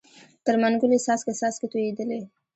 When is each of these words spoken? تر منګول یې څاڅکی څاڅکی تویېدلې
تر 0.45 0.55
منګول 0.61 0.91
یې 0.95 0.99
څاڅکی 1.05 1.33
څاڅکی 1.39 1.67
تویېدلې 1.71 2.19